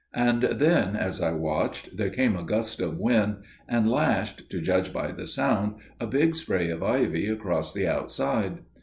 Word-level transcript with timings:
And 0.15 0.41
then 0.41 0.95
as 0.95 1.21
I 1.21 1.31
watched 1.33 1.95
there 1.95 2.09
came 2.09 2.35
a 2.35 2.41
gust 2.41 2.81
of 2.81 2.97
wind, 2.97 3.37
and 3.69 3.87
lashed, 3.87 4.49
to 4.49 4.59
judge 4.59 4.91
by 4.91 5.11
the 5.11 5.27
sound, 5.27 5.75
a 5.99 6.07
big 6.07 6.35
spray 6.35 6.71
of 6.71 6.81
ivy 6.81 7.27
across 7.27 7.71
the 7.71 7.85
outside. 7.87 8.61